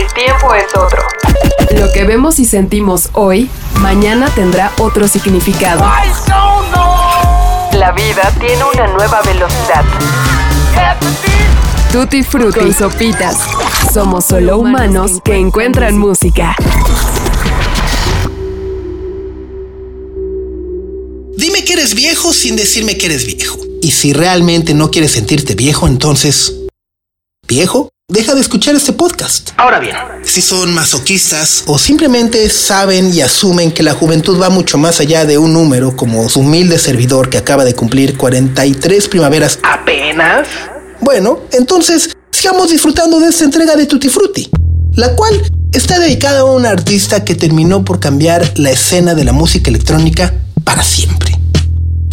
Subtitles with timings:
[0.00, 1.02] El tiempo es otro.
[1.78, 3.50] Lo que vemos y sentimos hoy,
[3.80, 5.84] mañana tendrá otro significado.
[7.72, 9.84] La vida tiene una nueva velocidad.
[11.92, 13.36] Tutti Frutti y Sopitas.
[13.92, 16.56] Somos solo humanos que encuentran música.
[21.36, 23.58] Dime que eres viejo sin decirme que eres viejo.
[23.82, 26.54] Y si realmente no quieres sentirte viejo, entonces...
[27.46, 27.90] ¿Viejo?
[28.10, 29.50] Deja de escuchar este podcast.
[29.56, 34.78] Ahora bien, si son masoquistas o simplemente saben y asumen que la juventud va mucho
[34.78, 39.60] más allá de un número como su humilde servidor que acaba de cumplir 43 primaveras
[39.62, 40.48] apenas,
[41.00, 44.50] bueno, entonces sigamos disfrutando de esta entrega de Tutti Frutti,
[44.96, 45.40] la cual
[45.72, 50.34] está dedicada a un artista que terminó por cambiar la escena de la música electrónica
[50.64, 51.38] para siempre.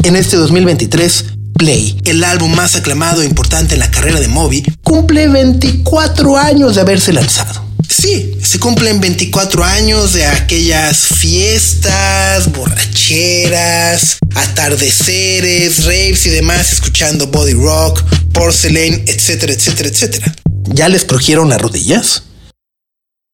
[0.04, 4.64] En este 2023, Play, el álbum más aclamado e importante en la carrera de Moby,
[4.84, 7.66] cumple 24 años de haberse lanzado.
[7.90, 17.54] Sí, se cumplen 24 años de aquellas fiestas, borracheras, atardeceres, raves y demás, escuchando body
[17.54, 20.36] rock, porcelain, etcétera, etcétera, etcétera.
[20.66, 22.24] ¿Ya les crujieron las rodillas?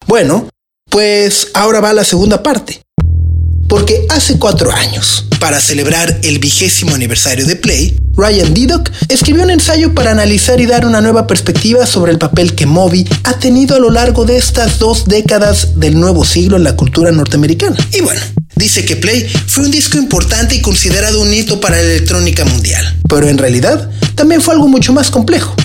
[0.08, 0.47] Bueno,
[0.89, 2.83] pues ahora va la segunda parte.
[3.67, 9.50] Porque hace cuatro años, para celebrar el vigésimo aniversario de Play, Ryan Didock escribió un
[9.50, 13.75] ensayo para analizar y dar una nueva perspectiva sobre el papel que Moby ha tenido
[13.75, 17.75] a lo largo de estas dos décadas del nuevo siglo en la cultura norteamericana.
[17.92, 18.22] Y bueno,
[18.55, 22.99] dice que Play fue un disco importante y considerado un hito para la electrónica mundial.
[23.10, 25.55] Pero en realidad, también fue algo mucho más complejo.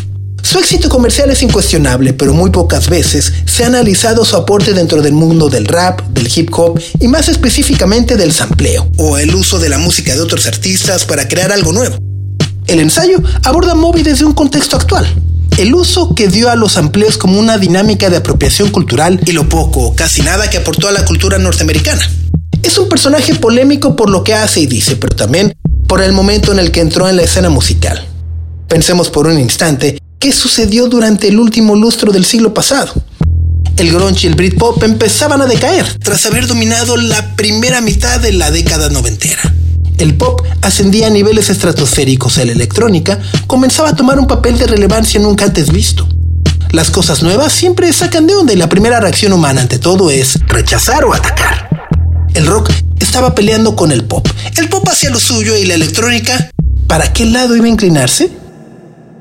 [0.42, 5.02] Su éxito comercial es incuestionable, pero muy pocas veces se ha analizado su aporte dentro
[5.02, 9.58] del mundo del rap, del hip hop y más específicamente del sampleo, o el uso
[9.58, 11.96] de la música de otros artistas para crear algo nuevo.
[12.66, 15.06] El ensayo aborda Moby desde un contexto actual,
[15.58, 19.48] el uso que dio a los sampleos como una dinámica de apropiación cultural y lo
[19.48, 22.08] poco o casi nada que aportó a la cultura norteamericana.
[22.62, 25.52] Es un personaje polémico por lo que hace y dice, pero también
[25.88, 28.06] por el momento en el que entró en la escena musical.
[28.68, 32.92] Pensemos por un instante qué sucedió durante el último lustro del siglo pasado.
[33.76, 38.32] El grunge y el Britpop empezaban a decaer tras haber dominado la primera mitad de
[38.32, 39.40] la década noventera.
[39.98, 44.66] El pop ascendía a niveles estratosféricos y la electrónica comenzaba a tomar un papel de
[44.66, 46.08] relevancia nunca antes visto.
[46.72, 50.38] Las cosas nuevas siempre sacan de onda y la primera reacción humana ante todo es
[50.48, 51.68] rechazar o atacar.
[52.34, 54.28] El rock estaba peleando con el pop.
[54.56, 56.50] El pop hacía lo suyo y la electrónica,
[56.86, 58.30] ¿para qué lado iba a inclinarse?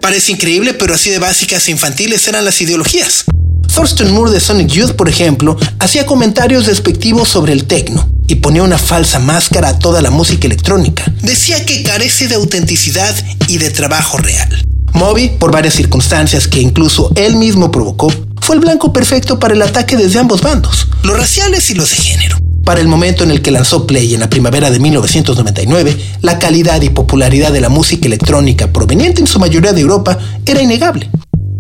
[0.07, 3.25] Parece increíble, pero así de básicas e infantiles eran las ideologías.
[3.75, 8.63] Thurston Moore de Sonic Youth, por ejemplo, hacía comentarios despectivos sobre el techno y ponía
[8.63, 11.03] una falsa máscara a toda la música electrónica.
[11.23, 13.13] Decía que carece de autenticidad
[13.49, 14.65] y de trabajo real.
[14.93, 18.07] Moby, por varias circunstancias que incluso él mismo provocó,
[18.41, 21.97] fue el blanco perfecto para el ataque desde ambos bandos, los raciales y los de
[21.97, 22.37] género.
[22.67, 26.81] Para el momento en el que lanzó Play en la primavera de 1999, la calidad
[26.81, 31.09] y popularidad de la música electrónica proveniente en su mayoría de Europa era innegable.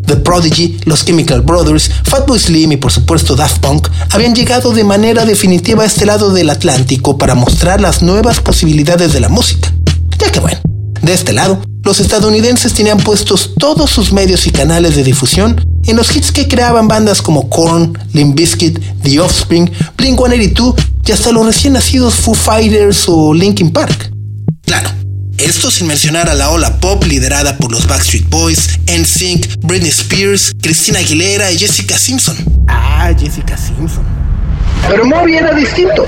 [0.05, 4.83] The Prodigy, los Chemical Brothers, Fatboy Slim y por supuesto Daft Punk habían llegado de
[4.83, 9.73] manera definitiva a este lado del Atlántico para mostrar las nuevas posibilidades de la música.
[10.19, 10.59] Ya que bueno,
[11.01, 15.95] de este lado, los estadounidenses tenían puestos todos sus medios y canales de difusión en
[15.95, 20.75] los hits que creaban bandas como Korn, Limp Bizkit, The Offspring, Blink-182
[21.07, 24.11] y hasta los recién nacidos Foo Fighters o Linkin Park.
[24.65, 24.89] Claro,
[25.37, 30.53] esto sin mencionar a la ola pop liderada por los Backstreet Boys, NSYNC, Britney Spears,
[30.61, 32.35] Christina Aguilera y Jessica Simpson.
[32.67, 34.03] Ah, Jessica Simpson.
[34.89, 36.07] Pero Moby era distinto.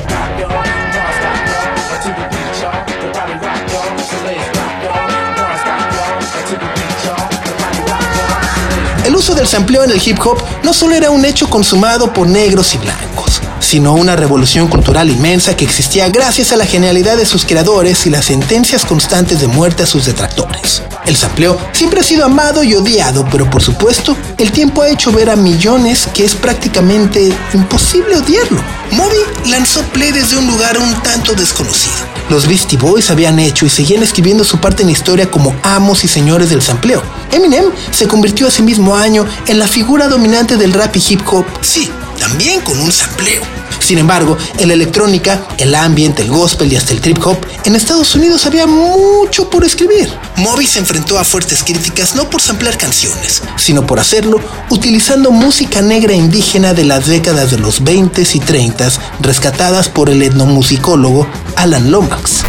[9.06, 12.27] El uso del sampleo en el hip hop no solo era un hecho consumado por
[12.27, 13.28] negros y blancos,
[13.59, 18.09] sino una revolución cultural inmensa que existía gracias a la genialidad de sus creadores y
[18.09, 20.81] las sentencias constantes de muerte a sus detractores.
[21.06, 25.11] El sampleo siempre ha sido amado y odiado, pero por supuesto, el tiempo ha hecho
[25.11, 28.61] ver a millones que es prácticamente imposible odiarlo.
[28.91, 31.94] Moby lanzó Play desde un lugar un tanto desconocido
[32.29, 36.03] Los Beastie Boys habían hecho y seguían escribiendo su parte en la historia como amos
[36.03, 37.03] y señores del sampleo.
[37.31, 41.45] Eminem se convirtió ese mismo año en la figura dominante del rap y hip hop,
[41.62, 41.89] sí,
[42.19, 43.42] también con un sampleo.
[43.80, 47.75] Sin embargo, en la electrónica, el ambient, el gospel y hasta el trip hop, en
[47.75, 50.12] Estados Unidos había mucho por escribir.
[50.38, 54.39] Moby se enfrentó a fuertes críticas no por samplear canciones, sino por hacerlo
[54.69, 58.89] utilizando música negra indígena de las décadas de los 20 y 30
[59.22, 62.44] rescatadas por el etnomusicólogo Alan Lomax.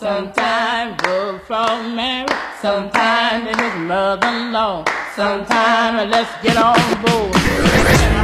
[0.00, 2.26] Sometimes law, work from Mary,
[2.62, 4.82] sometimes it is mother-in-law,
[5.14, 7.34] sometimes let's get on board.
[7.36, 8.16] Sometimes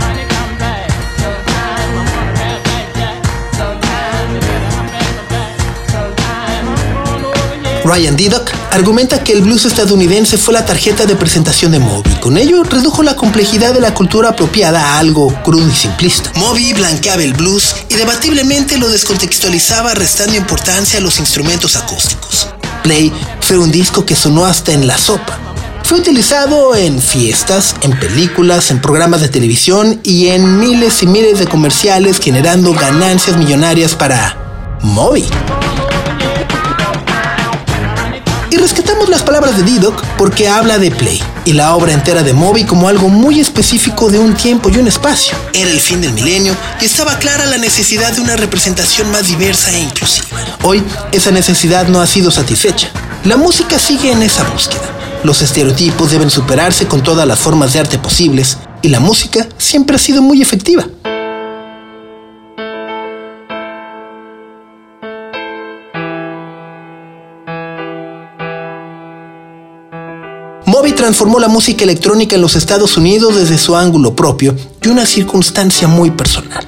[1.93, 3.21] I'm gonna have that.
[3.61, 4.41] Sometimes
[5.29, 5.53] back.
[5.93, 7.85] Sometimes I'm going over here.
[7.85, 12.11] Ryan Didock argumenta que el blues estadounidense fue la tarjeta de presentación de Moby.
[12.21, 16.31] Con ello, redujo la complejidad de la cultura apropiada a algo crudo y simplista.
[16.37, 22.49] Moby blanqueaba el blues y debatiblemente lo descontextualizaba restando importancia a los instrumentos acústicos.
[22.83, 25.39] Play fue un disco que sonó hasta en la sopa.
[25.83, 31.39] Fue utilizado en fiestas, en películas, en programas de televisión y en miles y miles
[31.39, 35.25] de comerciales generando ganancias millonarias para Moby.
[38.57, 42.33] Y rescatamos las palabras de Didoc porque habla de Play y la obra entera de
[42.33, 45.37] Moby como algo muy específico de un tiempo y un espacio.
[45.53, 49.73] Era el fin del milenio y estaba clara la necesidad de una representación más diversa
[49.73, 50.27] e inclusiva.
[50.63, 50.83] Hoy
[51.13, 52.89] esa necesidad no ha sido satisfecha.
[53.25, 54.89] La música sigue en esa búsqueda.
[55.23, 59.97] Los estereotipos deben superarse con todas las formas de arte posibles y la música siempre
[59.97, 60.87] ha sido muy efectiva.
[71.07, 75.87] Transformó la música electrónica en los Estados Unidos desde su ángulo propio y una circunstancia
[75.87, 76.67] muy personal.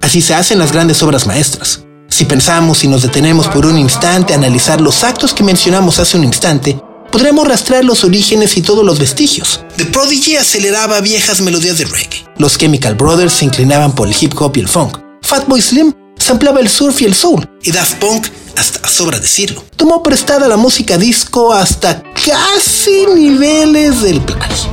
[0.00, 1.80] Así se hacen las grandes obras maestras.
[2.08, 6.16] Si pensamos y nos detenemos por un instante a analizar los actos que mencionamos hace
[6.16, 6.80] un instante,
[7.10, 9.64] podremos rastrear los orígenes y todos los vestigios.
[9.76, 12.24] The Prodigy aceleraba viejas melodías de reggae.
[12.38, 14.96] Los Chemical Brothers se inclinaban por el hip hop y el funk.
[15.22, 17.50] Fatboy Slim samplaba el surf y el soul.
[17.64, 18.28] Y Daft Punk,
[18.60, 24.70] hasta sobra decirlo, tomó prestada la música disco hasta casi niveles del plagio.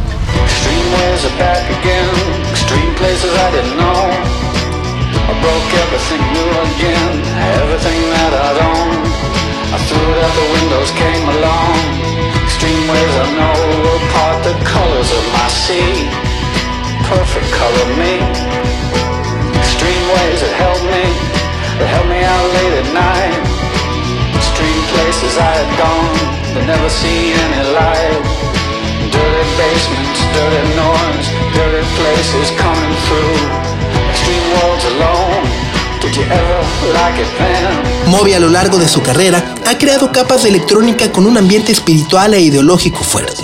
[17.08, 18.20] Perfect color me.
[19.64, 21.06] Extreme ways that held me.
[21.80, 23.67] That held me out late at night.
[24.58, 26.18] Extreme places I had gone.
[26.56, 28.26] But never seen any light.
[29.14, 33.38] Dirty basements, dirty noise, dirty places coming through.
[34.10, 35.68] Extreme worlds alone.
[38.08, 41.72] Moby a lo largo de su carrera ha creado capas de electrónica con un ambiente
[41.72, 43.44] espiritual e ideológico fuerte.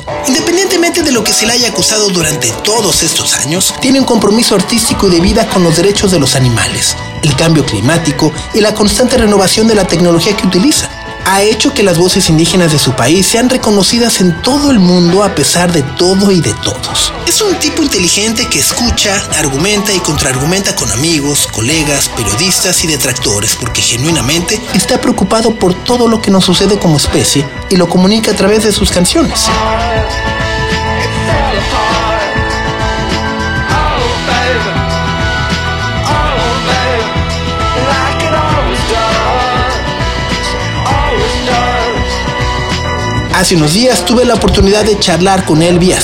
[0.73, 4.55] Independientemente de lo que se le haya acusado durante todos estos años, tiene un compromiso
[4.55, 8.73] artístico y de vida con los derechos de los animales, el cambio climático y la
[8.73, 10.89] constante renovación de la tecnología que utiliza.
[11.25, 15.23] Ha hecho que las voces indígenas de su país sean reconocidas en todo el mundo
[15.23, 17.13] a pesar de todo y de todos.
[17.27, 23.55] Es un tipo inteligente que escucha, argumenta y contraargumenta con amigos, colegas, periodistas y detractores
[23.59, 28.31] porque genuinamente está preocupado por todo lo que nos sucede como especie y lo comunica
[28.31, 29.45] a través de sus canciones.
[43.33, 45.99] Hace unos días tuve la oportunidad de charlar con él vía.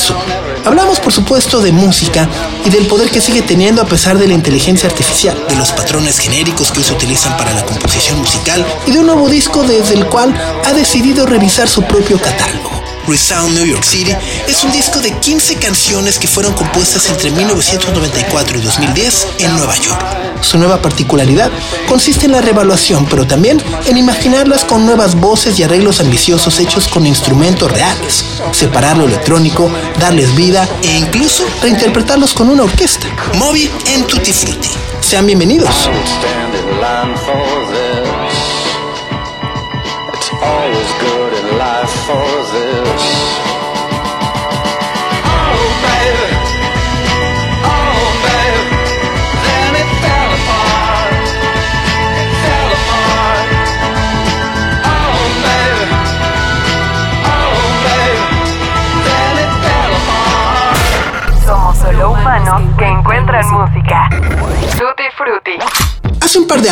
[0.65, 2.27] Hablamos por supuesto de música
[2.65, 6.17] y del poder que sigue teniendo a pesar de la inteligencia artificial, de los patrones
[6.17, 9.93] genéricos que hoy se utilizan para la composición musical y de un nuevo disco desde
[9.93, 10.33] el cual
[10.65, 12.83] ha decidido revisar su propio catálogo.
[13.07, 14.15] Resound New York City
[14.47, 19.75] es un disco de 15 canciones que fueron compuestas entre 1994 y 2010 en Nueva
[19.75, 20.28] York.
[20.41, 21.51] Su nueva particularidad
[21.87, 26.87] consiste en la revaluación, pero también en imaginarlas con nuevas voces y arreglos ambiciosos hechos
[26.87, 29.69] con instrumentos reales, separar lo electrónico,
[29.99, 33.07] darles vida e incluso reinterpretarlos con una orquesta.
[33.35, 34.69] Moby en Tutti Frutti.
[35.01, 35.89] Sean bienvenidos.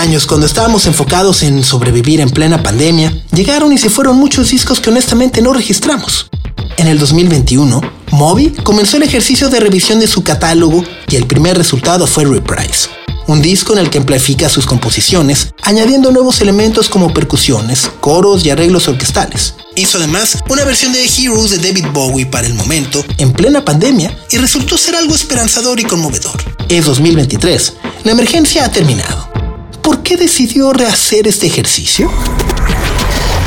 [0.08, 4.80] Años, cuando estábamos enfocados en sobrevivir en plena pandemia, llegaron y se fueron muchos discos
[4.80, 6.30] que honestamente no registramos.
[6.78, 11.58] En el 2021, Moby comenzó el ejercicio de revisión de su catálogo y el primer
[11.58, 12.88] resultado fue Reprise,
[13.28, 18.50] un disco en el que amplifica sus composiciones, añadiendo nuevos elementos como percusiones, coros y
[18.50, 19.56] arreglos orquestales.
[19.76, 24.18] Hizo además una versión de Heroes de David Bowie para el momento, en plena pandemia,
[24.32, 26.42] y resultó ser algo esperanzador y conmovedor.
[26.70, 27.74] Es 2023,
[28.06, 29.37] la emergencia ha terminado.
[29.82, 32.10] ¿Por qué decidió rehacer este ejercicio?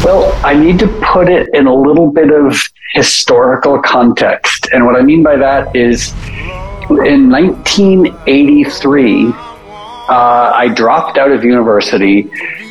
[0.05, 2.59] Well, I need to put it in a little bit of
[2.95, 4.69] historical context.
[4.73, 6.13] And what I mean by that is
[6.91, 12.29] in 1983, uh, I dropped out of university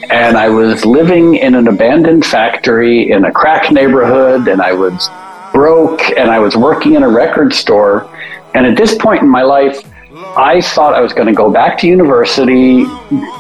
[0.10, 5.08] and I was living in an abandoned factory in a crack neighborhood and I was
[5.54, 8.10] broke and I was working in a record store.
[8.56, 9.84] And at this point in my life,
[10.38, 12.86] I thought I was going to go back to university,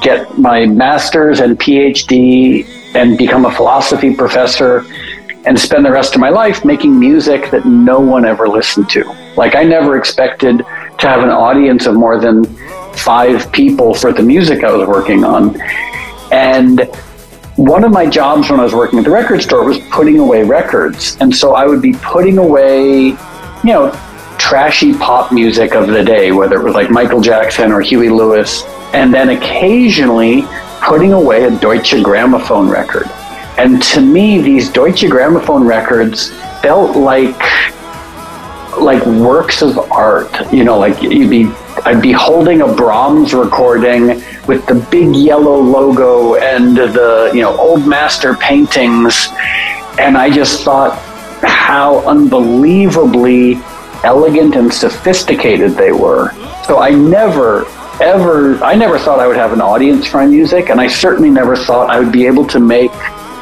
[0.01, 2.65] get my master's and PhD,
[2.95, 4.85] and become a philosophy professor
[5.45, 9.03] and spend the rest of my life making music that no one ever listened to.
[9.37, 12.43] Like, I never expected to have an audience of more than
[12.95, 15.61] five people for the music I was working on.
[16.31, 16.81] And
[17.55, 20.43] one of my jobs when I was working at the record store was putting away
[20.43, 21.17] records.
[21.21, 23.15] And so I would be putting away, you
[23.63, 23.91] know,
[24.49, 28.63] trashy pop music of the day, whether it was like Michael Jackson or Huey Lewis,
[28.93, 30.41] and then occasionally
[30.81, 33.05] putting away a Deutsche Grammophon record.
[33.59, 36.31] And to me, these Deutsche Grammophon records
[36.63, 37.39] felt like
[38.79, 40.31] like works of art.
[40.51, 41.45] You know, like you'd be
[41.85, 47.55] I'd be holding a Brahms recording with the big yellow logo and the you know
[47.55, 49.27] old master paintings,
[49.99, 50.97] and I just thought
[51.43, 53.61] how unbelievably
[54.03, 56.31] elegant and sophisticated they were.
[56.65, 57.65] So I never
[58.01, 61.29] ever I never thought I would have an audience for my music and I certainly
[61.29, 62.91] never thought I would be able to make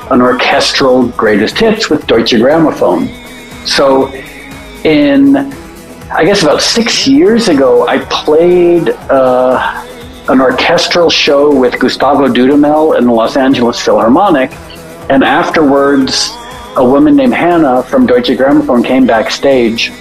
[0.10, 3.08] an orchestral greatest hits with Deutsche Grammophon.
[3.68, 4.12] So
[4.84, 5.36] in
[6.10, 9.86] I guess about six years ago, I played uh,
[10.30, 14.54] an orchestral show with Gustavo Dudamel in the Los Angeles Philharmonic,
[15.10, 16.30] and afterwards,
[16.78, 19.92] a woman named Hannah from Deutsche Grammophon came backstage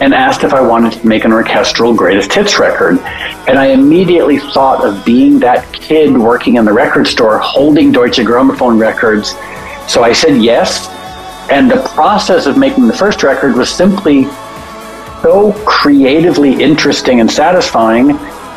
[0.00, 2.98] and asked if I wanted to make an orchestral greatest hits record.
[3.48, 8.18] And I immediately thought of being that kid working in the record store holding Deutsche
[8.18, 9.30] Grammophon records.
[9.90, 10.88] So I said yes.
[11.50, 14.24] And the process of making the first record was simply
[15.22, 18.08] so creatively interesting and satisfying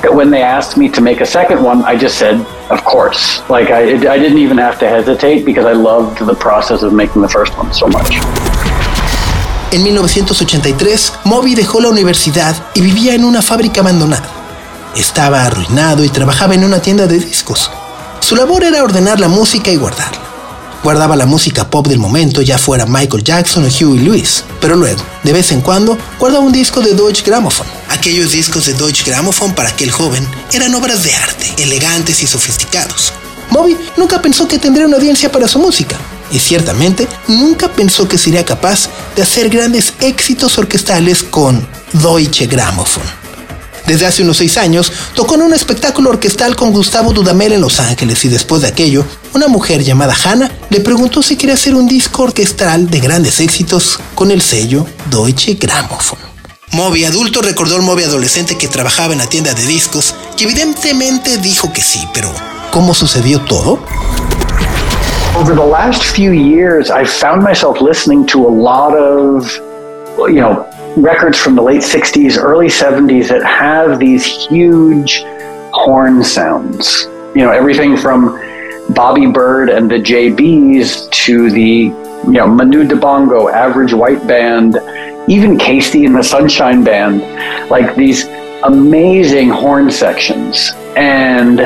[0.02, 2.36] that when they asked me to make a second one, I just said,
[2.70, 3.48] of course.
[3.50, 7.22] Like I, I didn't even have to hesitate because I loved the process of making
[7.22, 8.85] the first one so much.
[9.72, 14.30] En 1983, Moby dejó la universidad y vivía en una fábrica abandonada.
[14.96, 17.72] Estaba arruinado y trabajaba en una tienda de discos.
[18.20, 20.22] Su labor era ordenar la música y guardarla.
[20.84, 25.02] Guardaba la música pop del momento, ya fuera Michael Jackson o Huey Lewis, pero luego,
[25.24, 27.66] de vez en cuando, guardaba un disco de Deutsche Grammophon.
[27.90, 33.14] Aquellos discos de Deutsche Grammophon para aquel joven eran obras de arte, elegantes y sofisticados.
[33.50, 35.98] Moby nunca pensó que tendría una audiencia para su música,
[36.32, 43.04] y ciertamente nunca pensó que sería capaz de hacer grandes éxitos orquestales con Deutsche Grammophon.
[43.88, 47.80] Desde hace unos seis años, tocó en un espectáculo orquestal con Gustavo Dudamel en Los
[47.80, 51.88] Ángeles y después de aquello, una mujer llamada Hannah le preguntó si quería hacer un
[51.88, 56.18] disco orquestal de grandes éxitos con el sello Deutsche Grammophon.
[56.72, 61.38] Moby adulto recordó al Moby adolescente que trabajaba en la tienda de discos, que evidentemente
[61.38, 62.34] dijo que sí, pero
[62.72, 63.80] ¿cómo sucedió todo?
[65.36, 69.52] Over the last few years, I've found myself listening to a lot of,
[70.18, 75.24] you know, records from the late 60s, early 70s that have these huge
[75.74, 77.04] horn sounds.
[77.36, 78.40] You know, everything from
[78.92, 84.78] Bobby Bird and the JBs to the, you know, Manu Dibango, Average White Band,
[85.30, 88.26] even Casey and the Sunshine Band, like these
[88.64, 90.72] amazing horn sections.
[90.96, 91.60] And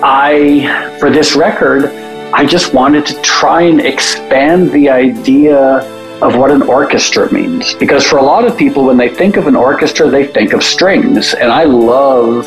[0.00, 1.99] I, for this record,
[2.32, 5.80] I just wanted to try and expand the idea
[6.22, 7.74] of what an orchestra means.
[7.74, 10.62] Because for a lot of people, when they think of an orchestra, they think of
[10.62, 11.34] strings.
[11.34, 12.46] And I love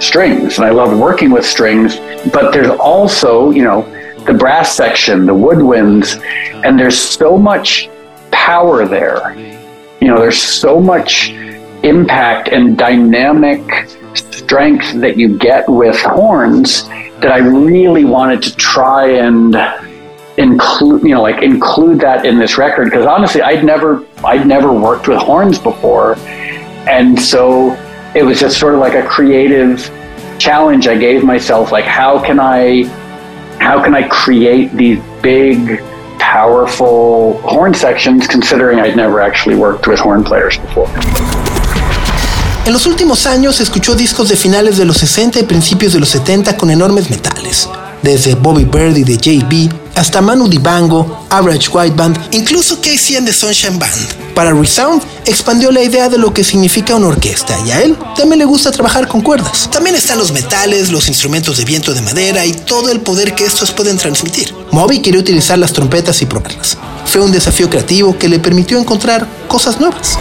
[0.00, 1.96] strings and I love working with strings.
[2.32, 3.82] But there's also, you know,
[4.24, 6.22] the brass section, the woodwinds,
[6.64, 7.90] and there's so much
[8.30, 9.34] power there.
[10.00, 11.30] You know, there's so much
[11.82, 16.88] impact and dynamic strength that you get with horns
[17.20, 19.56] that I really wanted to try and
[20.36, 24.72] include you know like include that in this record because honestly I'd never I'd never
[24.72, 26.16] worked with horns before
[26.88, 27.72] and so
[28.16, 29.78] it was just sort of like a creative
[30.38, 32.84] challenge I gave myself like how can I
[33.60, 35.80] how can I create these big
[36.18, 40.88] powerful horn sections considering I'd never actually worked with horn players before.
[42.66, 46.08] En los últimos años escuchó discos de finales de los 60 y principios de los
[46.08, 47.68] 70 con enormes metales,
[48.02, 53.32] desde Bobby Bird y de JB hasta Manu Dibango, Average White Band, incluso and the
[53.34, 54.34] Sunshine Band.
[54.34, 58.38] Para Resound expandió la idea de lo que significa una orquesta y a él también
[58.38, 59.68] le gusta trabajar con cuerdas.
[59.70, 63.44] También están los metales, los instrumentos de viento de madera y todo el poder que
[63.44, 64.54] estos pueden transmitir.
[64.72, 66.78] Moby quería utilizar las trompetas y probarlas.
[67.04, 70.18] Fue un desafío creativo que le permitió encontrar cosas nuevas.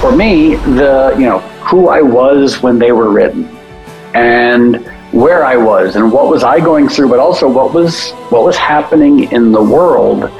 [0.00, 3.44] For me, the you know who I was when they were written,
[4.14, 8.44] and where I was, and what was I going through, but also what was what
[8.44, 10.30] was happening in the world.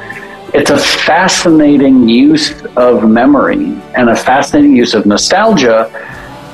[0.54, 5.90] It's a fascinating use of memory and a fascinating use of nostalgia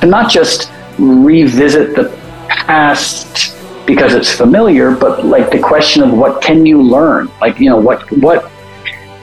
[0.01, 2.09] to not just revisit the
[2.49, 3.57] past
[3.87, 7.31] because it's familiar, but like the question of what can you learn?
[7.41, 8.51] Like, you know, what what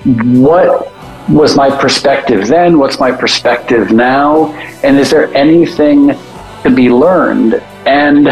[0.06, 0.91] what
[1.30, 2.80] was my perspective then?
[2.80, 4.54] What's my perspective now?
[4.84, 6.10] And is there anything
[6.64, 7.56] to be learned?
[7.86, 8.30] And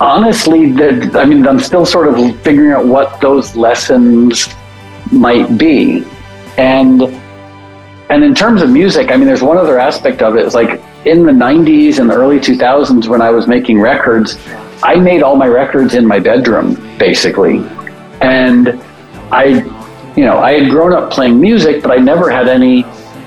[0.00, 0.72] honestly,
[1.14, 4.48] I mean, I'm still sort of figuring out what those lessons
[5.10, 6.04] might be.
[6.58, 7.02] And
[8.10, 10.44] and in terms of music, I mean, there's one other aspect of it.
[10.44, 14.38] It's like in the 90s and the early 2000s when I was making records,
[14.82, 17.64] I made all my records in my bedroom, basically.
[18.20, 18.82] And
[19.32, 19.62] I
[20.16, 22.84] you know, I had grown up playing music, but I never had any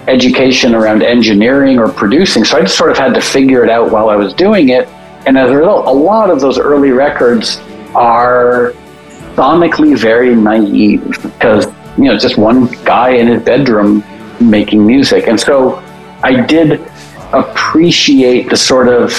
[0.07, 2.43] education around engineering or producing.
[2.45, 4.87] So I just sort of had to figure it out while I was doing it.
[5.25, 7.57] And as a result, a lot of those early records
[7.95, 8.73] are
[9.33, 11.65] sonically very naive because,
[11.97, 14.03] you know, just one guy in his bedroom
[14.39, 15.27] making music.
[15.27, 15.77] And so
[16.21, 16.81] I did
[17.33, 19.11] appreciate the sort of,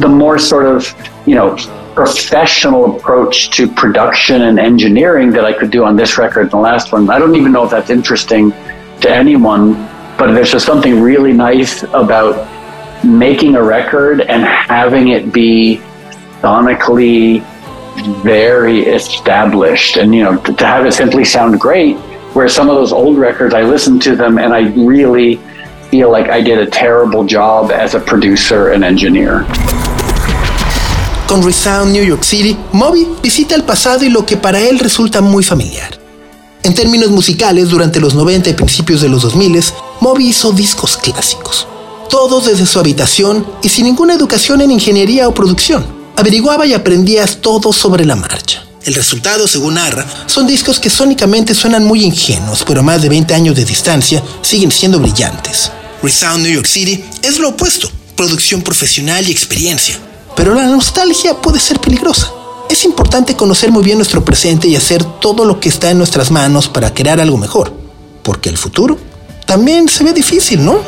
[0.00, 0.94] the more sort of,
[1.26, 1.56] you know,
[1.98, 6.56] professional approach to production and engineering that I could do on this record and the
[6.56, 7.10] last one.
[7.10, 8.52] I don't even know if that's interesting
[9.00, 9.72] to anyone,
[10.16, 12.46] but there's just something really nice about
[13.04, 15.78] making a record and having it be
[16.40, 17.42] sonically
[18.22, 21.96] very established and you know to, to have it simply sound great
[22.34, 25.40] where some of those old records I listen to them and I really
[25.90, 29.44] feel like I did a terrible job as a producer and engineer.
[31.28, 35.20] Con Resound New York City, Moby visita el pasado y lo que para él resulta
[35.20, 36.00] muy familiar.
[36.62, 39.62] En términos musicales, durante los 90 y principios de los 2000,
[40.00, 41.66] Moby hizo discos clásicos.
[42.08, 45.84] Todos desde su habitación y sin ninguna educación en ingeniería o producción.
[46.16, 48.64] Averiguaba y aprendía todo sobre la marcha.
[48.86, 53.10] El resultado, según narra, son discos que sónicamente suenan muy ingenuos, pero a más de
[53.10, 55.70] 20 años de distancia siguen siendo brillantes.
[56.02, 59.98] Resound New York City es lo opuesto, producción profesional y experiencia.
[60.38, 62.32] Pero la nostalgia puede ser peligrosa.
[62.70, 66.30] Es importante conocer muy bien nuestro presente y hacer todo lo que está en nuestras
[66.30, 67.72] manos para crear algo mejor.
[68.22, 68.96] Porque el futuro
[69.46, 70.78] también se ve difícil, ¿no?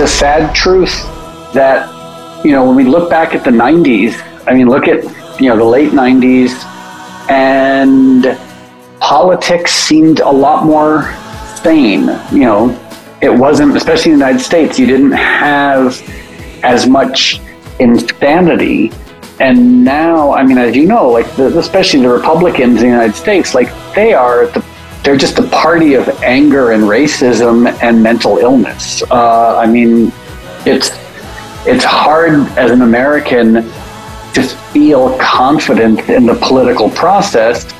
[0.00, 1.02] It's a sad truth
[1.52, 1.86] that
[2.42, 4.14] you know when we look back at the 90s
[4.46, 5.04] i mean look at
[5.38, 6.52] you know the late 90s
[7.28, 8.38] and
[8.98, 11.12] politics seemed a lot more
[11.62, 12.86] sane you know.
[13.20, 16.00] It wasn't especially in the united states you didn't have
[16.64, 17.38] as much
[17.78, 18.90] insanity.
[19.38, 23.14] And now i mean as you know like the, especially the republicans in the united
[23.14, 24.62] states like they are at the
[25.02, 29.02] they're just a party of anger and racism and mental illness.
[29.10, 30.12] Uh, I mean,
[30.66, 30.90] it's
[31.66, 33.54] it's hard as an American
[34.32, 37.70] to feel confident in the political process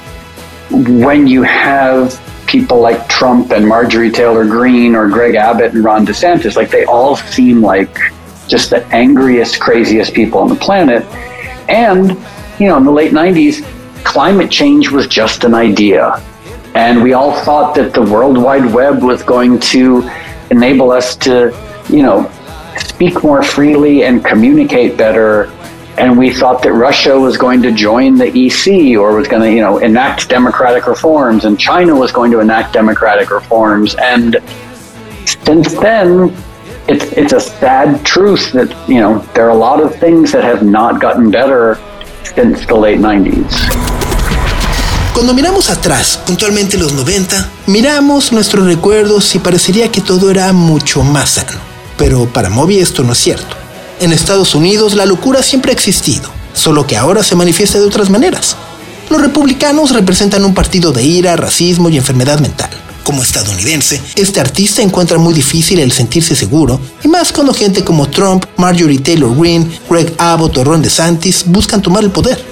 [0.71, 6.07] when you have people like Trump and Marjorie Taylor Greene or Greg Abbott and Ron
[6.07, 6.57] DeSantis.
[6.57, 7.97] Like they all seem like
[8.49, 11.05] just the angriest, craziest people on the planet.
[11.69, 12.11] And
[12.59, 13.65] you know, in the late '90s,
[14.05, 16.23] climate change was just an idea
[16.75, 20.09] and we all thought that the World Wide Web was going to
[20.51, 21.55] enable us to,
[21.89, 22.31] you know,
[22.79, 25.47] speak more freely and communicate better.
[25.99, 29.51] And we thought that Russia was going to join the EC or was going to,
[29.53, 33.95] you know, enact democratic reforms, and China was going to enact democratic reforms.
[33.97, 34.37] And
[35.27, 36.35] since then,
[36.89, 40.43] it's it's a sad truth that you know there are a lot of things that
[40.45, 41.79] have not gotten better
[42.25, 43.90] since the late 90s.
[45.21, 51.03] Cuando miramos atrás, puntualmente los 90, miramos nuestros recuerdos y parecería que todo era mucho
[51.03, 51.59] más sano.
[51.99, 53.55] Pero para Moby esto no es cierto.
[54.01, 58.09] En Estados Unidos la locura siempre ha existido, solo que ahora se manifiesta de otras
[58.09, 58.57] maneras.
[59.11, 62.71] Los republicanos representan un partido de ira, racismo y enfermedad mental.
[63.05, 68.09] Como estadounidense, este artista encuentra muy difícil el sentirse seguro, y más cuando gente como
[68.09, 72.43] Trump, Marjorie Taylor Greene, Greg Abbott o Ron DeSantis buscan tomar el poder.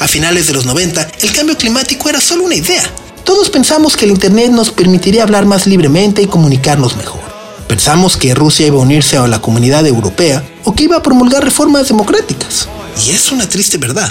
[0.00, 2.82] A finales de los 90, el cambio climático era solo una idea.
[3.22, 7.20] Todos pensamos que el Internet nos permitiría hablar más libremente y comunicarnos mejor.
[7.68, 11.44] Pensamos que Rusia iba a unirse a la comunidad europea o que iba a promulgar
[11.44, 12.66] reformas democráticas.
[13.06, 14.10] Y es una triste verdad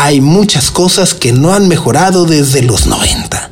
[0.00, 3.50] hay muchas cosas que no han mejorado desde los 90.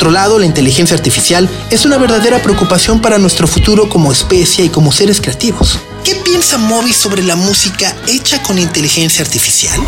[0.00, 4.70] Otro lado, la inteligencia artificial es una verdadera preocupación para nuestro futuro como especie y
[4.70, 5.78] como seres creativos.
[6.02, 9.78] ¿Qué piensa Moby sobre la música hecha con inteligencia artificial?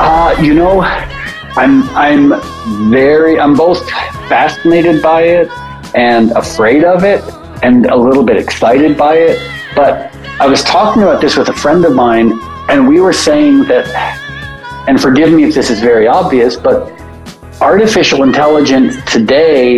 [0.00, 0.82] Uh, you know,
[1.56, 2.34] I'm I'm
[2.90, 3.88] very I'm both
[4.28, 5.48] fascinated by it
[5.94, 7.22] and afraid of it
[7.62, 9.38] and a little bit excited by it.
[9.76, 12.32] But I was talking about this with a friend of mine
[12.68, 13.86] and we were saying that
[14.88, 16.95] and forgive me if this is very obvious, but
[17.60, 19.76] artificial intelligence today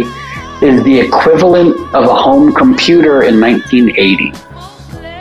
[0.60, 4.32] is the equivalent of a home computer in 1980.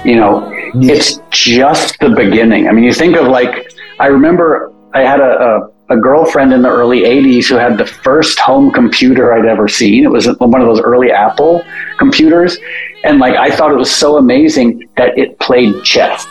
[0.10, 2.68] You know, it's just the beginning.
[2.68, 6.62] I mean, you think of like, I remember I had a, a, a, girlfriend in
[6.62, 10.04] the early 80s who had the first home computer I'd ever seen.
[10.04, 11.64] It was one of those early Apple
[12.00, 12.58] computers.
[13.04, 16.26] And like, I thought it was so amazing that it played chess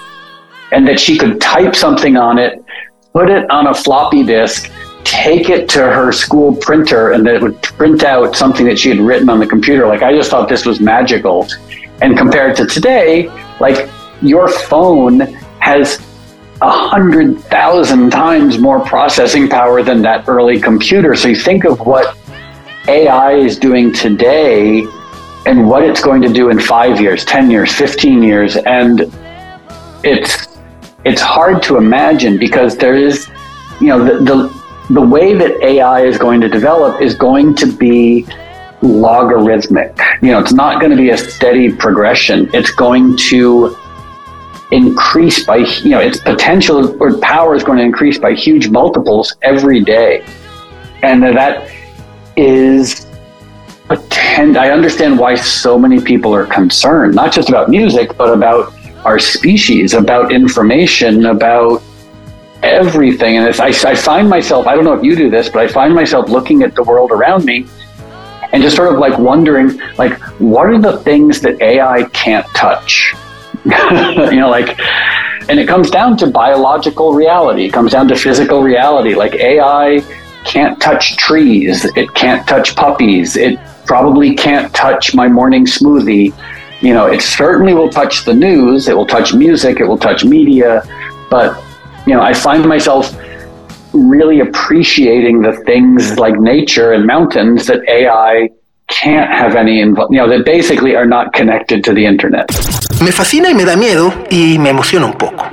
[0.72, 2.64] and that she could type something on it,
[3.12, 4.70] put it on a floppy disk,
[5.06, 8.88] take it to her school printer and that it would print out something that she
[8.88, 9.86] had written on the computer.
[9.86, 11.46] Like I just thought this was magical.
[12.02, 13.28] And compared to today,
[13.60, 13.88] like
[14.20, 15.20] your phone
[15.60, 16.04] has
[16.60, 21.14] a hundred thousand times more processing power than that early computer.
[21.14, 22.16] So you think of what
[22.88, 24.84] AI is doing today
[25.46, 28.56] and what it's going to do in five years, 10 years, 15 years.
[28.56, 29.12] And
[30.02, 30.58] it's,
[31.04, 33.28] it's hard to imagine because there is,
[33.80, 37.72] you know, the, the the way that AI is going to develop is going to
[37.72, 38.26] be
[38.82, 39.98] logarithmic.
[40.22, 42.48] You know, it's not going to be a steady progression.
[42.54, 43.76] It's going to
[44.70, 49.34] increase by, you know, its potential or power is going to increase by huge multiples
[49.42, 50.24] every day.
[51.02, 51.70] And that
[52.36, 53.06] is
[53.88, 59.18] I understand why so many people are concerned, not just about music, but about our
[59.20, 61.82] species, about information, about
[62.66, 63.36] everything.
[63.36, 65.94] And I, I find myself, I don't know if you do this, but I find
[65.94, 67.66] myself looking at the world around me
[68.52, 73.14] and just sort of like wondering, like, what are the things that AI can't touch?
[73.64, 74.78] you know, like,
[75.48, 77.64] and it comes down to biological reality.
[77.64, 79.14] It comes down to physical reality.
[79.14, 80.00] Like AI
[80.44, 81.84] can't touch trees.
[81.96, 83.36] It can't touch puppies.
[83.36, 86.34] It probably can't touch my morning smoothie.
[86.82, 88.88] You know, it certainly will touch the news.
[88.88, 89.80] It will touch music.
[89.80, 90.82] It will touch media.
[91.30, 91.62] But
[92.06, 93.14] you know, I find myself
[93.92, 98.50] really appreciating the things like nature and mountains that AI
[98.88, 102.46] can't have any, you know, that basically are not connected to the internet.
[103.02, 105.44] Me fascina y me da miedo y me emociona un poco.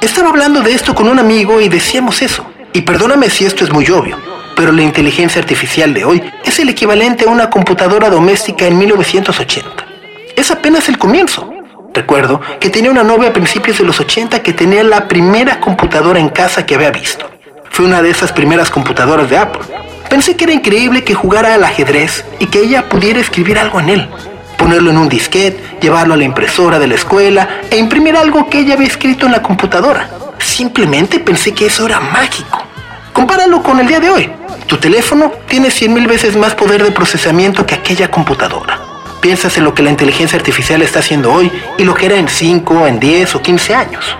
[0.00, 2.44] Estaba hablando de esto con un amigo y decíamos eso.
[2.72, 4.16] Y perdóname si esto es muy obvio,
[4.56, 9.86] pero la inteligencia artificial de hoy es el equivalente a una computadora doméstica en 1980.
[10.34, 11.51] Es apenas el comienzo.
[11.94, 16.18] Recuerdo que tenía una novia a principios de los 80 que tenía la primera computadora
[16.18, 17.28] en casa que había visto.
[17.70, 19.60] Fue una de esas primeras computadoras de Apple.
[20.08, 23.90] Pensé que era increíble que jugara al ajedrez y que ella pudiera escribir algo en
[23.90, 24.08] él.
[24.56, 28.60] Ponerlo en un disquete, llevarlo a la impresora de la escuela e imprimir algo que
[28.60, 30.08] ella había escrito en la computadora.
[30.38, 32.58] Simplemente pensé que eso era mágico.
[33.12, 34.32] Compáralo con el día de hoy.
[34.66, 38.81] Tu teléfono tiene 100.000 veces más poder de procesamiento que aquella computadora
[39.22, 42.28] piensas en lo que la inteligencia artificial está haciendo hoy y lo que era en
[42.28, 44.16] 5, en 10 o 15 años.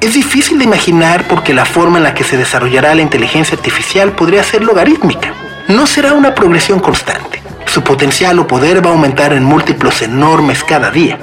[0.00, 4.12] Es difícil de imaginar porque la forma en la que se desarrollará la inteligencia artificial
[4.12, 5.32] podría ser logarítmica.
[5.68, 7.42] No será una progresión constante.
[7.66, 11.18] Su potencial o poder va a aumentar en múltiplos enormes cada día.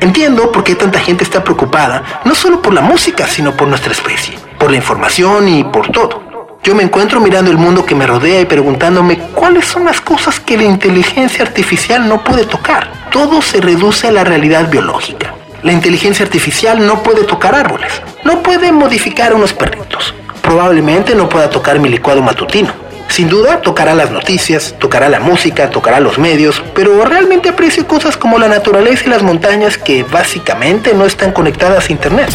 [0.00, 3.92] Entiendo por qué tanta gente está preocupada, no solo por la música, sino por nuestra
[3.92, 6.31] especie, por la información y por todo.
[6.64, 10.38] Yo me encuentro mirando el mundo que me rodea y preguntándome cuáles son las cosas
[10.38, 13.02] que la inteligencia artificial no puede tocar.
[13.10, 15.34] todo se reduce a la realidad biológica.
[15.62, 21.50] La inteligencia artificial no puede tocar árboles, no puede modificar unos perritos, probablemente no pueda
[21.50, 22.72] tocar mi licuado matutino.
[23.08, 28.16] Sin duda tocará las noticias, tocará la música, tocará los medios, pero realmente aprecio cosas
[28.16, 32.30] como la naturaleza y las montañas que básicamente no están conectadas a Internet.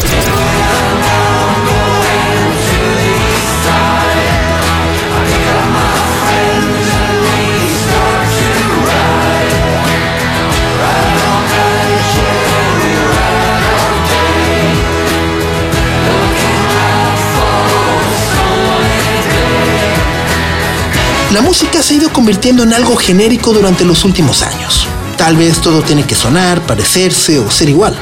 [21.38, 24.88] La música se ha ido convirtiendo en algo genérico durante los últimos años.
[25.16, 27.96] Tal vez todo tiene que sonar, parecerse o ser igual.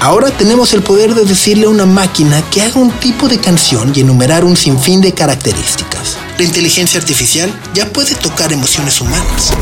[0.00, 3.92] Ahora tenemos el poder de decirle a una máquina que haga un tipo de canción
[3.94, 6.18] y enumerar un sinfín de características.
[6.36, 9.52] La inteligencia artificial ya puede tocar emociones humanas.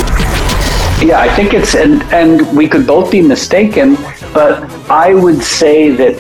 [1.03, 3.99] Yeah, I think it's, and, and we could both be mistaken,
[4.33, 6.15] but I would say that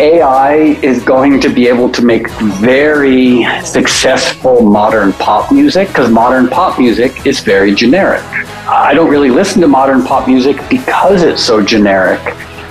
[0.00, 6.48] AI is going to be able to make very successful modern pop music because modern
[6.48, 8.24] pop music is very generic.
[8.66, 12.20] I don't really listen to modern pop music because it's so generic.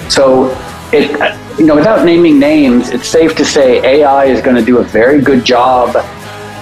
[0.09, 0.51] So
[0.91, 1.11] it
[1.57, 4.83] you know without naming names, it's safe to say AI is going to do a
[4.83, 5.95] very good job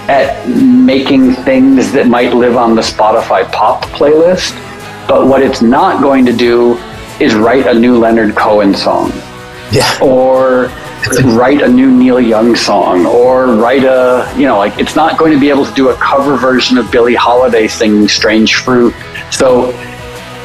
[0.08, 4.52] at making things that might live on the Spotify pop playlist.
[5.08, 6.76] But what it's not going to do
[7.18, 9.10] is write a new Leonard Cohen song
[9.72, 9.98] Yeah.
[10.02, 10.70] or
[11.34, 15.32] write a new Neil Young song or write a, you know, like it's not going
[15.32, 18.94] to be able to do a cover version of Billie Holiday singing Strange Fruit.
[19.30, 19.72] So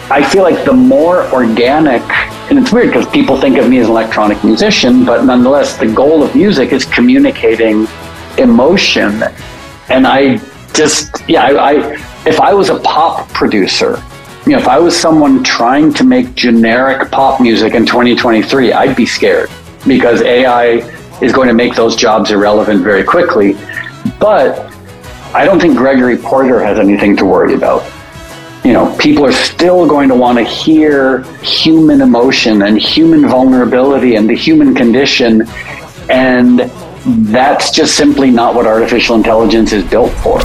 [0.10, 2.02] I feel like the more organic,
[2.50, 5.92] and it's weird because people think of me as an electronic musician, but nonetheless, the
[5.92, 7.88] goal of music is communicating
[8.38, 9.24] emotion.
[9.90, 10.38] And I
[10.74, 11.74] just, yeah, I, I
[12.26, 14.02] if I was a pop producer,
[14.48, 18.96] you know, if I was someone trying to make generic pop music in 2023, I'd
[18.96, 19.50] be scared
[19.86, 20.76] because AI
[21.22, 23.58] is going to make those jobs irrelevant very quickly.
[24.22, 24.72] But
[25.34, 27.84] I don't think Gregory Porter has anything to worry about.
[28.64, 34.16] You know, people are still going to want to hear human emotion and human vulnerability
[34.16, 35.46] and the human condition.
[36.10, 36.72] And
[37.34, 40.40] that's just simply not what artificial intelligence is built for.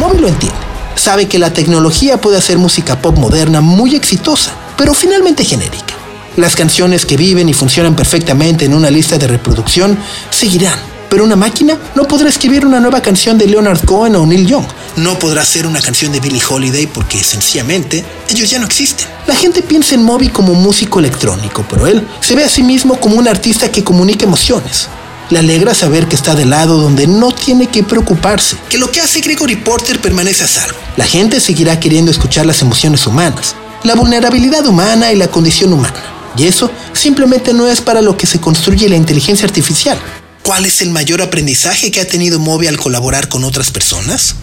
[0.00, 0.67] Moby lo entiende.
[0.98, 5.94] Sabe que la tecnología puede hacer música pop moderna muy exitosa, pero finalmente genérica.
[6.36, 9.96] Las canciones que viven y funcionan perfectamente en una lista de reproducción
[10.30, 10.76] seguirán,
[11.08, 14.64] pero una máquina no podrá escribir una nueva canción de Leonard Cohen o Neil Young.
[14.96, 19.06] No podrá hacer una canción de Billie Holiday porque sencillamente ellos ya no existen.
[19.28, 22.98] La gente piensa en Moby como músico electrónico, pero él se ve a sí mismo
[22.98, 24.88] como un artista que comunica emociones.
[25.30, 29.00] Le alegra saber que está del lado donde no tiene que preocuparse, que lo que
[29.00, 30.78] hace Gregory Porter permanece a salvo.
[30.96, 36.02] La gente seguirá queriendo escuchar las emociones humanas, la vulnerabilidad humana y la condición humana.
[36.36, 39.98] Y eso simplemente no es para lo que se construye la inteligencia artificial.
[40.44, 44.34] ¿Cuál es el mayor aprendizaje que ha tenido Moby al colaborar con otras personas?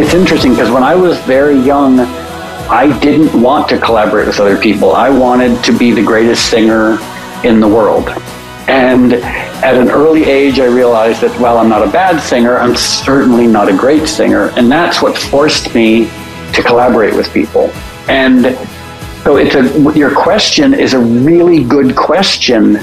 [0.00, 4.56] It's interesting because when I was very young, I didn't want to collaborate with other
[4.56, 4.92] people.
[4.92, 6.98] I wanted to be the greatest singer
[7.44, 8.08] in the world.
[8.66, 12.76] And at an early age, I realized that while I'm not a bad singer, I'm
[12.76, 14.52] certainly not a great singer.
[14.56, 16.06] And that's what forced me
[16.54, 17.70] to collaborate with people.
[18.08, 18.56] And
[19.22, 22.78] so it's a, your question is a really good question.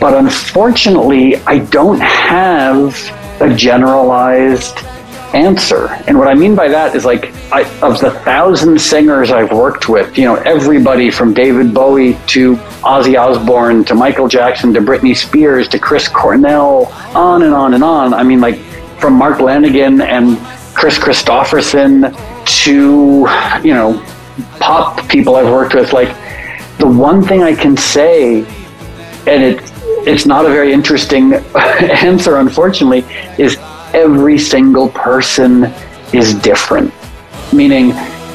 [0.00, 2.96] But unfortunately, I don't have
[3.42, 4.78] a generalized
[5.34, 5.88] answer.
[6.06, 9.88] And what I mean by that is like, I, of the thousand singers I've worked
[9.88, 15.16] with, you know, everybody from David Bowie to Ozzy Osbourne to Michael Jackson to Britney
[15.16, 18.14] Spears to Chris Cornell, on and on and on.
[18.14, 18.58] I mean, like
[19.00, 20.38] from Mark Lanigan and
[20.74, 23.26] Chris Christopherson to,
[23.62, 24.04] you know,
[24.60, 25.92] pop people I've worked with.
[25.92, 26.08] Like
[26.78, 28.44] the one thing I can say,
[29.26, 29.72] and it,
[30.06, 33.04] it's not a very interesting answer, unfortunately,
[33.38, 33.56] is
[33.94, 35.72] every single person
[36.12, 36.92] is different.
[37.52, 37.92] Meaning,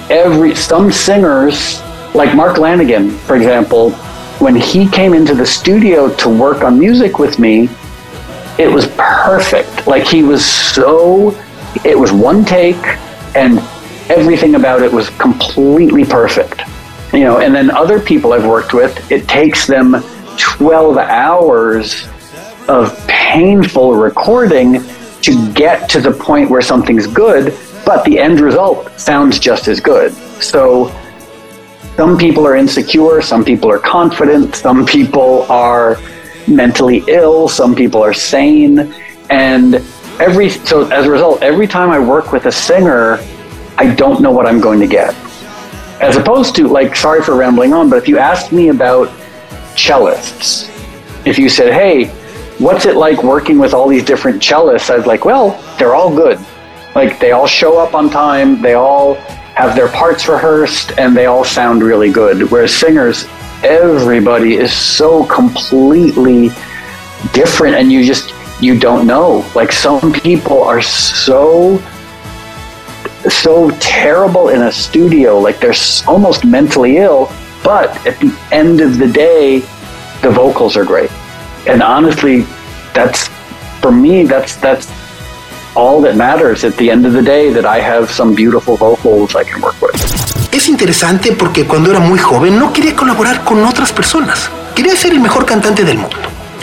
[0.10, 1.82] every some singers,
[2.16, 3.92] like Mark Lanigan, for example,
[4.40, 7.70] when he came into the studio to work on music with me,
[8.58, 9.86] it was perfect.
[9.86, 11.38] Like he was so,
[11.84, 12.84] it was one take,
[13.36, 13.60] and
[14.10, 16.62] everything about it was completely perfect.
[17.14, 20.04] You know, and then other people I've worked with, it takes them
[20.38, 22.08] 12 hours
[22.70, 24.84] of painful recording
[25.22, 29.80] to get to the point where something's good, but the end result sounds just as
[29.80, 30.14] good.
[30.42, 30.94] So
[31.96, 35.98] some people are insecure, some people are confident, some people are
[36.48, 38.94] mentally ill, some people are sane,
[39.30, 39.76] and
[40.20, 43.20] every so as a result, every time I work with a singer,
[43.78, 45.14] I don't know what I'm going to get.
[46.02, 49.10] As opposed to like, sorry for rambling on, but if you asked me about
[49.76, 50.70] cellists,
[51.26, 52.06] if you said, "Hey,
[52.60, 56.14] what's it like working with all these different cellists?" I was like, "Well, they're all
[56.14, 56.40] good.
[56.96, 59.16] Like they all show up on time, they all
[59.56, 63.26] have their parts rehearsed, and they all sound really good." Whereas singers,
[63.64, 66.52] everybody is so completely
[67.34, 69.46] different, and you just you don't know.
[69.56, 71.82] Like some people are so
[73.30, 75.74] so terrible in a studio, like they're
[76.08, 77.32] almost mentally ill.
[77.64, 79.60] But at the end of the day,
[80.22, 81.12] the vocals are great.
[81.70, 82.46] And honestly,
[82.94, 83.30] that's
[83.80, 84.26] for me.
[84.26, 84.88] That's that's
[85.76, 87.54] all that matters at the end of the day.
[87.54, 89.94] That I have some beautiful vocals I can work with.
[90.52, 94.50] Es interesante porque cuando era muy joven no quería colaborar con otras personas.
[94.76, 96.18] Quería ser el mejor cantante del mundo.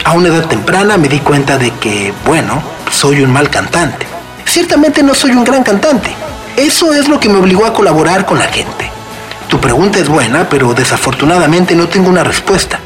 [0.05, 4.07] A una edad temprana me di cuenta de que, bueno, soy un mal cantante.
[4.45, 6.11] Ciertamente no soy un gran cantante.
[6.57, 8.90] Eso es lo que me obligó a colaborar con la gente.
[9.49, 12.81] Tu pregunta es buena, pero desafortunadamente no tengo una respuesta.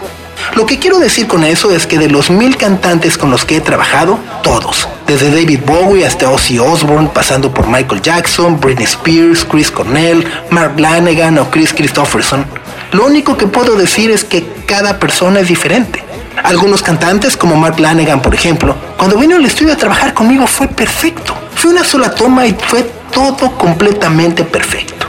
[0.54, 3.56] Lo que quiero decir con eso es que de los mil cantantes con los que
[3.56, 9.44] he trabajado, todos, desde David Bowie hasta Ozzy Osbourne, pasando por Michael Jackson, Britney Spears,
[9.44, 12.44] Chris Cornell, Mark Lanegan o Chris Christopherson,
[12.92, 16.02] lo único que puedo decir es que cada persona es diferente.
[16.42, 20.66] Algunos cantantes, como Mark Lanegan, por ejemplo, cuando vino al estudio a trabajar conmigo fue
[20.66, 21.34] perfecto.
[21.54, 24.99] Fue una sola toma y fue todo completamente perfecto.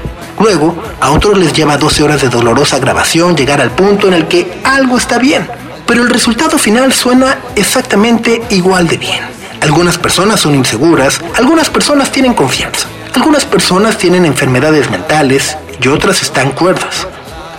[0.41, 4.27] Luego, a otros les lleva 12 horas de dolorosa grabación llegar al punto en el
[4.27, 5.47] que algo está bien,
[5.86, 9.23] pero el resultado final suena exactamente igual de bien.
[9.62, 16.23] Algunas personas son inseguras, algunas personas tienen confianza, algunas personas tienen enfermedades mentales y otras
[16.23, 17.06] están cuerdas.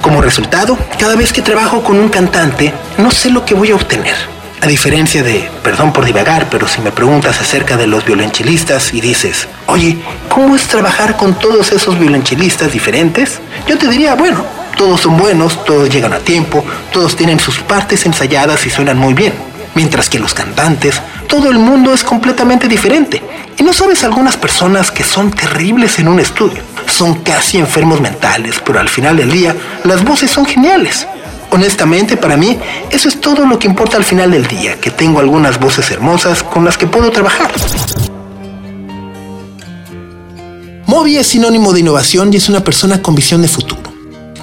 [0.01, 3.77] Como resultado, cada vez que trabajo con un cantante, no sé lo que voy a
[3.77, 4.17] obtener.
[4.63, 9.01] A diferencia de, perdón por divagar, pero si me preguntas acerca de los violonchelistas y
[9.01, 9.99] dices, oye,
[10.29, 13.41] ¿cómo es trabajar con todos esos violonchelistas diferentes?
[13.67, 14.45] Yo te diría, bueno,
[14.77, 19.15] todos son buenos, todos llegan a tiempo, todos tienen sus partes ensayadas y suenan muy
[19.15, 19.33] bien.
[19.75, 23.21] Mientras que los cantantes, todo el mundo es completamente diferente.
[23.59, 26.63] Y no sabes algunas personas que son terribles en un estudio.
[26.87, 31.09] Son casi enfermos mentales, pero al final del día las voces son geniales.
[31.53, 32.59] Honestamente, para mí,
[32.91, 36.43] eso es todo lo que importa al final del día, que tengo algunas voces hermosas
[36.43, 37.53] con las que puedo trabajar.
[40.87, 43.83] Moby es sinónimo de innovación y es una persona con visión de futuro.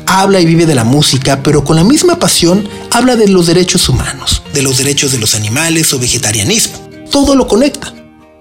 [0.06, 3.89] Habla y vive de la música, pero con la misma pasión habla de los derechos
[3.89, 6.78] humanos, de los derechos de los animales o vegetarianismo.
[7.12, 7.91] Todo lo conecta.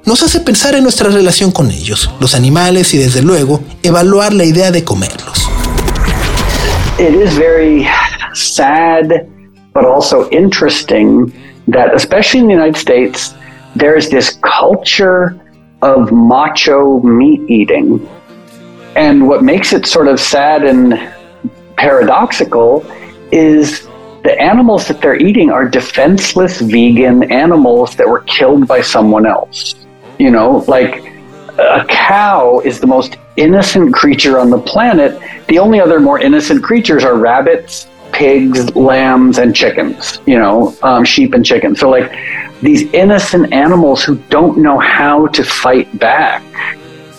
[0.05, 4.45] Nos hace pensar en nuestra relación con ellos, los animales y desde luego evaluar la
[4.45, 5.49] idea de comerlos.
[6.99, 7.87] It is very
[8.39, 9.31] sad,
[9.73, 11.33] but also interesting
[11.69, 13.35] that, especially in the United States,
[13.77, 15.41] there's this culture
[15.83, 18.09] of macho meat eating.
[18.97, 21.13] And what makes it sort of sad and
[21.77, 22.85] paradoxical
[23.31, 23.87] is
[24.25, 29.75] the animals that they're eating are defenseless vegan animals that were killed by someone else.
[30.19, 31.05] You know, like
[31.59, 35.21] a cow is the most innocent creature on the planet.
[35.47, 37.87] The only other more innocent creatures are rabbits,
[38.19, 41.79] pigs, lambs, and chickens, you know, um, sheep and chickens.
[41.79, 42.13] So, like
[42.61, 46.43] these innocent animals who don't know how to fight back,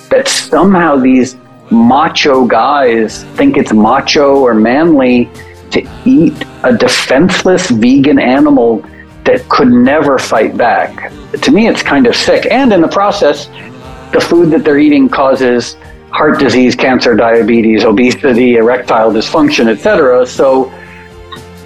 [0.09, 1.37] that somehow these
[1.71, 5.29] macho guys think it's macho or manly
[5.71, 8.83] to eat a defenseless vegan animal
[9.23, 11.13] that could never fight back.
[11.31, 12.45] To me, it's kind of sick.
[12.51, 13.47] And in the process,
[14.11, 15.77] the food that they're eating causes
[16.11, 20.25] heart disease, cancer, diabetes, obesity, erectile dysfunction, etc.
[20.25, 20.73] So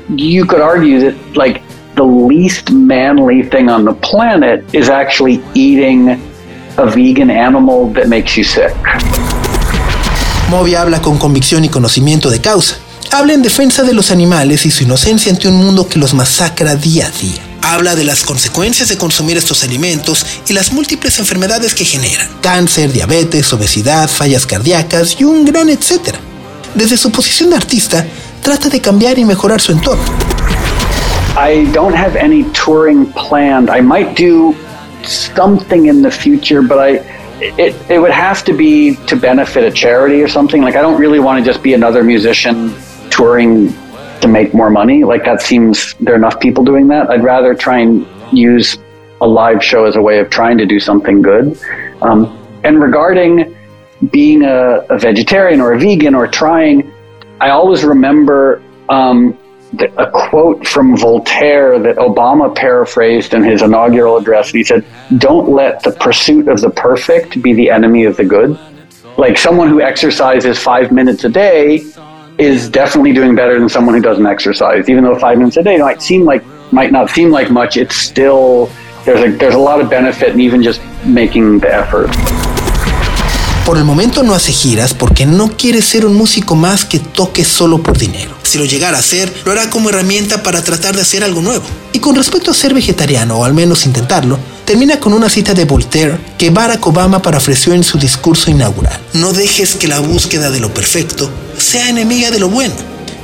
[0.10, 1.62] you could argue that like
[1.96, 6.20] the least manly thing on the planet is actually eating
[6.78, 8.74] a vegan animal that makes you sick.
[10.50, 12.76] Moby habla con convicción y conocimiento de causa.
[13.12, 16.76] Habla en defensa de los animales y su inocencia ante un mundo que los masacra
[16.76, 17.42] día a día.
[17.62, 22.28] Habla de las consecuencias de consumir estos alimentos y las múltiples enfermedades que generan.
[22.42, 26.20] Cáncer, diabetes, obesidad, fallas cardíacas y un gran etcétera.
[26.76, 28.06] Desde su posición de artista,
[28.44, 30.04] trata de cambiar y mejorar su entorno.
[31.36, 33.70] I don't have any touring planned.
[33.70, 34.54] I might do
[35.04, 37.02] something in the future, but I
[37.42, 40.62] it, it would have to be to benefit a charity or something.
[40.62, 42.74] Like I don't really want to just be another musician
[43.10, 43.74] touring
[44.22, 45.04] to make more money.
[45.04, 47.10] Like that seems there are enough people doing that.
[47.10, 48.78] I'd rather try and use
[49.20, 51.60] a live show as a way of trying to do something good.
[52.02, 53.56] Um, and regarding
[54.12, 56.93] being a, a vegetarian or a vegan or trying,
[57.44, 59.38] I always remember um,
[59.98, 64.50] a quote from Voltaire that Obama paraphrased in his inaugural address.
[64.50, 64.86] He said,
[65.18, 68.58] Don't let the pursuit of the perfect be the enemy of the good.
[69.18, 71.82] Like someone who exercises five minutes a day
[72.38, 74.88] is definitely doing better than someone who doesn't exercise.
[74.88, 77.98] Even though five minutes a day might seem like might not seem like much, it's
[77.98, 78.68] still
[79.04, 82.08] there's a there's a lot of benefit in even just making the effort.
[83.66, 87.46] Por el momento no hace giras porque no quiere ser un músico más que toque
[87.46, 88.36] solo por dinero.
[88.44, 91.64] Si lo llegara a hacer, lo hará como herramienta para tratar de hacer algo nuevo.
[91.94, 95.64] Y con respecto a ser vegetariano, o al menos intentarlo, termina con una cita de
[95.64, 99.00] Voltaire que Barack Obama parafraseó en su discurso inaugural.
[99.14, 102.76] No dejes que la búsqueda de lo perfecto sea enemiga de lo bueno.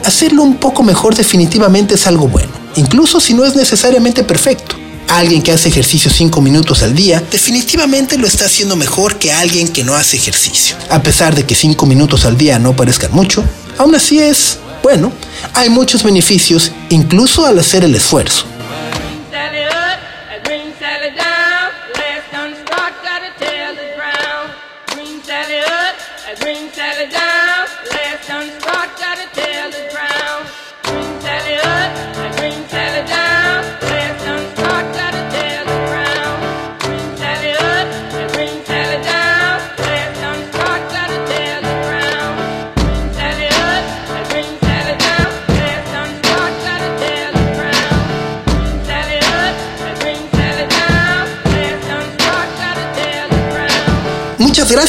[0.05, 4.77] Hacerlo un poco mejor definitivamente es algo bueno, incluso si no es necesariamente perfecto.
[5.09, 9.67] Alguien que hace ejercicio 5 minutos al día definitivamente lo está haciendo mejor que alguien
[9.67, 10.75] que no hace ejercicio.
[10.87, 13.43] A pesar de que 5 minutos al día no parezcan mucho,
[13.79, 15.11] aún así es, bueno,
[15.55, 18.45] hay muchos beneficios incluso al hacer el esfuerzo.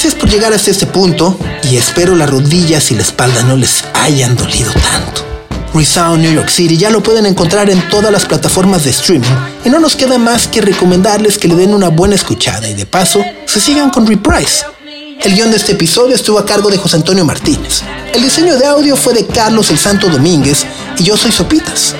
[0.02, 1.38] Gracias por llegar hasta este punto
[1.70, 5.26] y espero las rodillas y la espalda no les hayan dolido tanto.
[5.74, 9.28] Resound New York City ya lo pueden encontrar en todas las plataformas de streaming
[9.62, 12.86] y no nos queda más que recomendarles que le den una buena escuchada y de
[12.86, 14.64] paso se sigan con Reprise.
[15.20, 17.82] El guion de este episodio estuvo a cargo de José Antonio Martínez.
[18.14, 20.64] El diseño de audio fue de Carlos El Santo Domínguez
[20.96, 21.94] y yo soy Sopitas.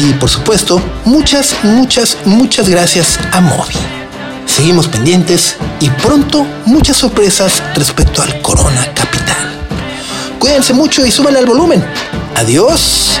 [0.00, 3.97] Y por supuesto, muchas, muchas, muchas gracias a Moby.
[4.58, 9.56] Seguimos pendientes y pronto muchas sorpresas respecto al Corona Capital.
[10.40, 11.84] Cuídense mucho y súbanle al volumen.
[12.34, 13.20] Adiós.